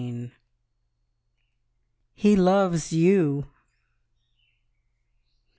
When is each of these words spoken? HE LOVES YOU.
HE 2.15 2.35
LOVES 2.35 2.91
YOU. 2.91 3.45